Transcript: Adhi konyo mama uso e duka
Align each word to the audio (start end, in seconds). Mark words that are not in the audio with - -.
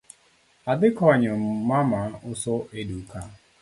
Adhi 0.71 0.89
konyo 0.97 1.33
mama 1.69 2.01
uso 2.31 2.55
e 2.79 2.81
duka 2.89 3.19